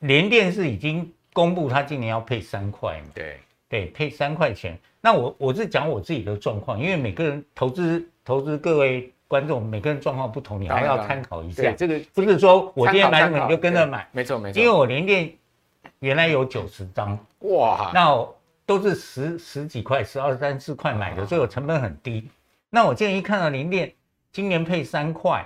[0.00, 3.38] 联电是已经公布，它今年要配三块嘛，对。
[3.74, 4.78] 对，配三块钱。
[5.00, 11.72] 那我我是讲我自己的状况，因为每个人投资投资各位观众，每个人状况不同，你还要参考一下。
[11.72, 14.62] 这个不是说我今天买什么你就跟着买，没错没错。
[14.62, 15.28] 因为我联电
[15.98, 18.24] 原来有九十张，哇，那
[18.64, 22.30] 都是十十几块、十二三四块买的，所以我成本很低。
[22.70, 23.92] 那我现在一看到联电
[24.30, 25.44] 今年配三块，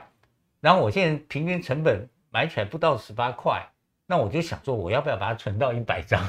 [0.61, 3.67] 然后我现在平均成本买起来不到十八块。
[4.11, 6.27] 那我就想说，我要不要把它存到一百张？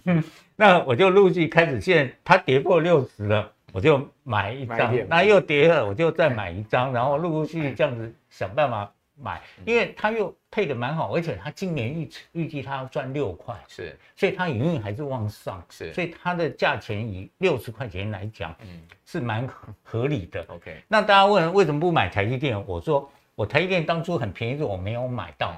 [0.56, 4.96] 那我就陆续开始，现在它跌破六十了，我就买一张。
[5.06, 19.46] 那又跌了，我就再买一张，然后陆陆续续这样子想办法买，因为它又配的蛮好，而且它今年预预计它要赚六块，是，所以它营运还是往上，是，所以它的价钱以六十块钱来讲，嗯，是蛮
[19.82, 20.42] 合理的。
[20.48, 22.58] OK，那大家问为什么不买台积电？
[22.66, 25.54] 我说我台积电当初很便宜，是我没有买到。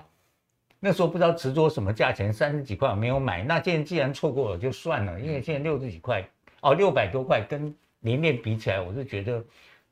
[0.82, 3.42] 那时候不知道执着什么价钱，三十几块我没有买。
[3.42, 6.26] 那现在既然错过了就算了，因为现在六十几块
[6.62, 9.44] 哦，六百多块跟联电比起来，我是觉得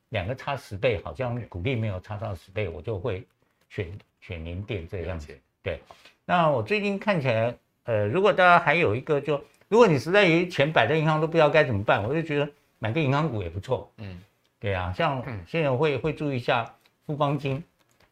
[0.09, 3.23] 两个差十倍，好像股利没有差到十倍，我就会
[3.69, 3.87] 选
[4.19, 5.37] 选联电这样子。
[5.61, 5.79] 对，
[6.25, 12.49] 那我最近看起来，呃，如果大家还有一个就，如果你实在有钱摆在银行都不知道该怎么办，我就觉得
[12.79, 13.91] 买个银行股也不错。
[13.97, 14.19] 嗯，
[14.59, 16.73] 对啊，像现在会会注意一下
[17.05, 17.63] 富邦金。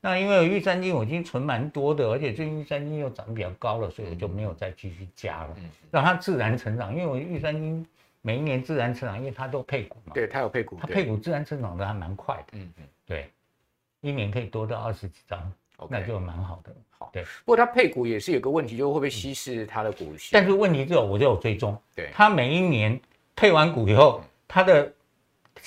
[0.07, 5.53] 那因为玉山金我已经存蛮多的，而且最近玉山金又涨得比较高了，所以我就没有再继续加了，
[5.91, 6.95] 让它自然成长。
[6.95, 7.85] 因为我玉山金
[8.21, 10.13] 每一年自然成长，因为它都配股嘛。
[10.13, 12.43] 对，它有配股，它配股自然成长的还蛮快的。
[12.53, 13.29] 嗯嗯，对，
[13.99, 15.51] 一年可以多到二十几张，
[15.89, 16.73] 那就蛮好的。
[16.97, 17.23] 好，对。
[17.43, 20.29] 不过它配股也是有个问题，就是会不会稀释它的股息？
[20.31, 22.97] 但是问题之后我就有追踪，对，它每一年
[23.35, 24.89] 配完股以后，它的。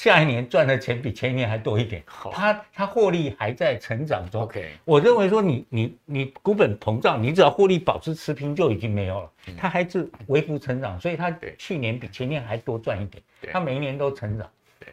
[0.03, 4.45] 下一年赚的钱比前一年还多一点，它它获利还在成长中。
[4.45, 14.49] OK，我认为说你你你股本膨胀，你只要获利保持持平就已经没有了，它还是微幅成长，所以它去年比前年还多赚一点，它每一年都成长。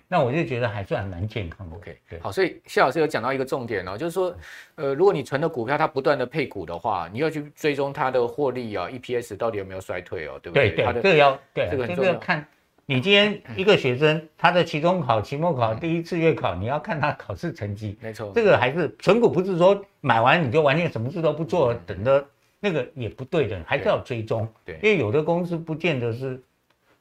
[0.09, 1.77] 那我就觉得还算蛮健康的。
[1.77, 4.35] OK，对，好，所以谢老师有讲到一个重点哦，就是说，
[4.75, 10.71] 呃，如果你存的股票它不断的配股的话，你要去追踪它的获利啊，EPS 到底有没有衰退哦，对不对？
[10.71, 12.45] 对对，这个要对这个很重要看。
[12.89, 17.97] 你今天一个学生，他的期中考、期末考、第一次月考，你要看他考试成绩。
[18.01, 22.25] 没错，这个还是存股，不是说买完你就完全什么事都不做，等着
[22.61, 24.47] 那个也不对的，还是要追踪。
[24.63, 26.41] 对，因为有的公司不见得是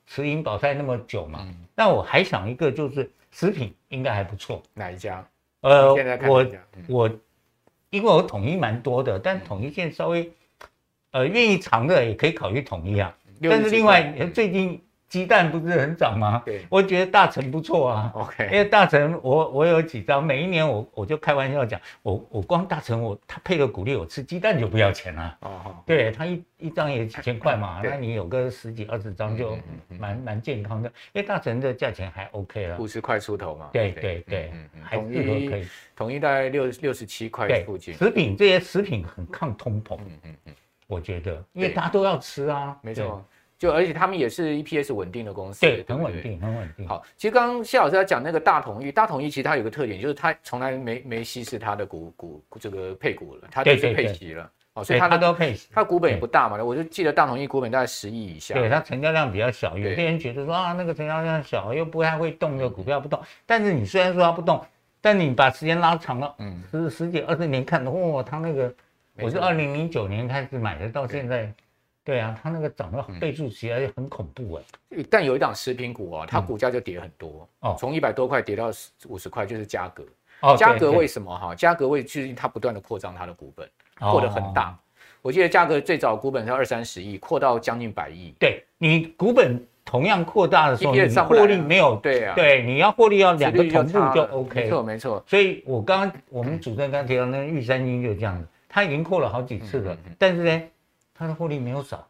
[0.09, 1.46] 持盈保泰那么久嘛。
[1.77, 4.61] 那我还想一个，就是食品应该还不错。
[4.75, 5.25] 哪一家？
[5.61, 5.94] 呃，
[6.27, 6.46] 我
[6.88, 7.11] 我
[7.90, 10.33] 因为我统一蛮多的，但统一现在稍微
[11.12, 13.16] 呃愿意长的也可以考虑统一啊。
[13.40, 14.83] 但是另外最近。
[15.09, 16.42] 鸡蛋不是很涨吗？
[16.45, 18.11] 对，我觉得大成不错啊。
[18.14, 25.38] OK，因为大成我我有几张，每一年我我就开玩笑讲，我我光大成我他配个股利，我吃鸡蛋就不要钱了。
[25.42, 29.57] 哦，对他一一张也几千块嘛，那你有个十几二十张就
[29.99, 33.71] 蛮蛮健康的，因为大成的价钱还 OK 了，五十块出头嘛。
[33.73, 34.53] 对对对，
[34.83, 35.66] 还是都可以。
[35.95, 37.95] 统一大概六六十七块附近。
[37.95, 40.55] 食品这些食品很抗通膨，嗯嗯嗯，
[40.89, 43.24] 我觉得，因为大家都要吃啊，没错。
[43.59, 46.87] 就而且他们也是 EPS 稳定的公司，对，很稳定，很稳定。
[46.87, 54.51] 好，其实刚刚谢老师在讲那个大统一，大统一其实它有个特点，就是它从来没没稀释它的股股这个配股了，它就是配息了。
[54.75, 64.63] 哦，所以它都配息，它股本也不大嘛，我就记得大统一股本大概十亿以下，对，它成交量比较小，有些人觉得说啊，那个成交量小又不太会动的股票不动，但是你虽然说它不动，
[65.01, 68.71] 但你把时间拉长了，嗯，十十几二十年看，哇，它那个
[69.19, 71.51] 我是二零零九年开始买的，到现在。
[72.07, 75.05] 对啊，它那个涨了倍数起来很恐怖哎、嗯。
[75.11, 78.71] 但有一档食品股啊，它股价就跌很多哦，从一百多块跌到
[79.09, 80.05] 五十块，就是嘉格。
[80.43, 81.53] 哦，嘉格为什么哈？
[81.53, 84.71] 嘉格为最近它不断的扩张它的股本，扩得很大。
[84.71, 84.79] 哦、
[85.21, 88.33] 我记得嘉格最早股本是二三十亿，扩到将近百亿。
[88.39, 91.97] 对，你股本同样扩大的时候，你获利没有？
[91.97, 94.63] 对啊，对，你要获利要两个同步就 OK。
[94.63, 95.25] 没错没错。
[95.27, 100.63] 所以我刚刚我们主持人刚刚提到那个玉山金就这样子，它已经扩了好几次了，嗯、但是呢。
[101.19, 102.07] 它的获利没有少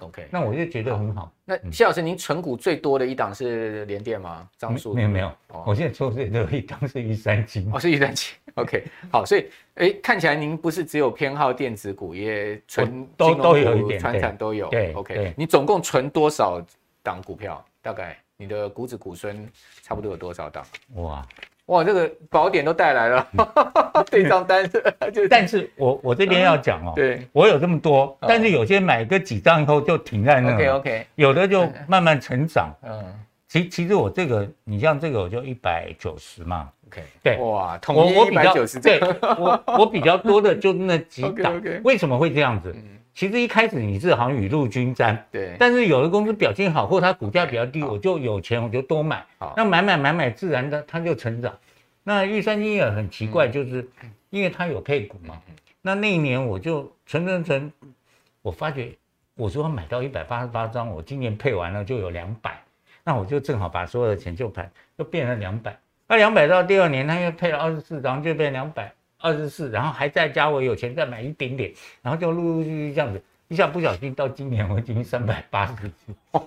[0.00, 1.22] ，OK，那我就觉得很好。
[1.22, 4.48] 好，那谢老师，您存股最多的一档是联电吗？
[4.58, 16.60] 张数没有没有，哦、我现在抽最多的一档是玉三金，哦，是玉三金，OK，好，所以哎，看起来您不是只有偏好电子股，也存都都有一点，传产都有，对，OK，你总共存多少
[17.02, 17.64] 档股票？
[17.80, 19.48] 大概你的股指股孙
[19.82, 20.64] 差不多有多少档？
[20.94, 21.26] 哇。
[21.72, 23.26] 哇，这个宝典都带来了，
[24.10, 33.02] 对账单 是，但是我我这边要讲哦，对，我有这么多，但是有些买个几张以后就停在那，OK OK，有的就慢慢成长，嗯，
[33.48, 39.00] 其其实我这个，你像这个我就一百九十嘛，OK，对，哇，统一一百九十，对，
[39.38, 42.74] 我我比较多的就那几 档，为什么会这样子？
[43.14, 49.24] 其实一开始你是好像雨露均沾，对，但是有的公司表现好，或它股价比较低，我就有钱我就多买，
[49.56, 51.52] 那买买买买，自然的它就成长。
[52.02, 53.86] 那玉山金也很奇怪，就是
[54.30, 55.40] 因为它有配股嘛，
[55.82, 57.72] 那那一年我就存存存，
[58.40, 58.96] 我发觉
[59.34, 62.62] 我说买到一百八十八张，我今年配完了就有两百，
[63.04, 68.92] 那我就正好把所有的钱就盘，就变成两百，那两百到第二年它又配了二十四张，就变两百。
[69.22, 76.14] 二十四，然后还再加我有钱再买一点点，然后就陆陆续续这样子，一下不小心到今年我已经三百八十几，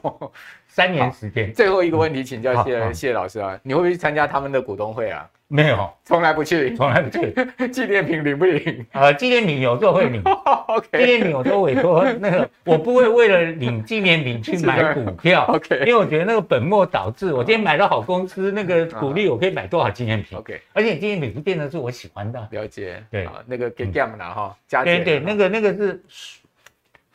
[0.67, 1.53] 三年时间。
[1.53, 5.29] 最后一个问题请教谢谢老师啊，你会不会去参加他们的股东会啊？
[5.47, 7.31] 没有，从来不去，从来不去。
[7.69, 8.83] 纪念品领不领？
[8.91, 10.19] 啊，纪念品有时候会领。
[10.67, 15.45] OK，纪念品有时候委托那个， 我不会为了领纪念品去买股票。
[15.47, 17.31] OK，因为我觉得那个本末倒置。
[17.31, 22.47] 我今天买到好公司，那个股利我可以买多少纪念品？OK，而且纪念品不见得是我喜欢的。
[22.49, 26.01] 了解，对，那个给 game 拿哈，加对对，那个那个是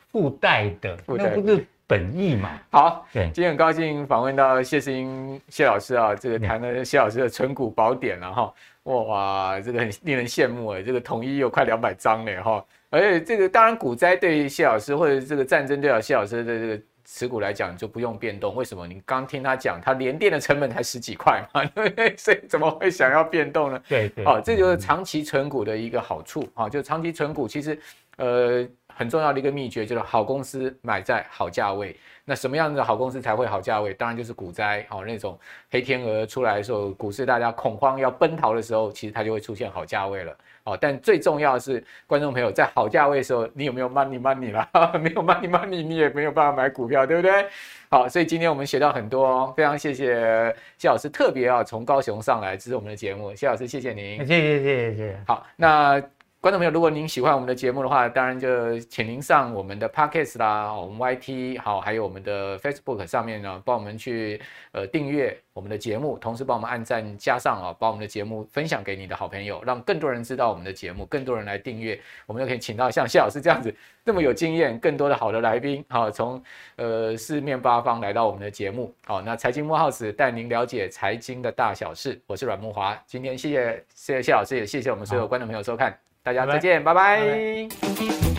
[0.09, 1.65] 附带的，那不是。
[1.91, 18.87] 本意嘛，好，对，今天很高兴访问到谢世英谢老师啊，这个谈了谢老师的存股宝典了哈，哇，这个很令人羡慕哎，这个统一有快两百张嘞哈，而且这个当然股灾对谢老师或者这个战争对谢老师的这个持股来讲就不用变动，为什么？
[18.87, 22.15] 你刚听他讲，他连电的成本才十几块嘛，对不对？
[22.15, 23.81] 所以怎么会想要变动呢？
[23.89, 27.77] 对对，好，这就是长期存股的一个好处啊，就长期存股其实
[28.15, 28.65] 呃。
[28.95, 31.95] 很重要的一个秘诀就是好公司买在好价位。
[32.23, 33.93] 那什么样的好公司才会好价位？
[33.95, 35.37] 当然就是股灾哦，那种
[35.71, 40.31] 黑天鹅出来的时候，股市大家恐慌要奔逃的时候，其实它就会出现好价位了
[40.63, 40.77] 哦。
[40.79, 44.69] 但最重要的是，观众朋友在好价位的时候，你有没有 money money 啦？
[45.01, 47.47] 没有 money money，你也没有办法买股票，对不对？
[47.89, 55.19] 好，所以今天我们学到很多哦，非常谢谢谢老师特别啊从高雄上来支持我们的节目，谢老师谢谢您，谢谢谢谢谢谢。
[55.27, 56.01] 好，那。
[56.41, 73.71] 观众朋友，如果您喜欢我们的节目的话，当然就请您上我们的 Podcast 啦，我们 YT 好，还有我们的 Facebook 上面呢，帮我们去呃订阅我们的节目，同时帮我们按赞加上啊，把我们的节目分享给你的好朋友，让更多人知道我们的节目，更多人来订阅，我们就可以请到像谢老师这样子
[74.03, 76.43] 这么有经验、更多的好的来宾，好，从
[76.75, 85.95] 呃四面八方来到我们的节目，好，那财经慕 House 带您了解财经的大小事，我是阮慕驊，今天谢谢谢谢谢老师，也谢谢我们所有观众朋友收看。
[86.23, 87.19] 大家再见，拜拜。
[87.19, 88.30] 拜拜。